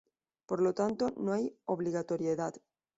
Por 0.47 0.63
lo 0.63 0.73
tanto, 0.73 1.11
no 1.15 1.31
hay 1.31 1.55
obligatoriedad. 1.65 2.55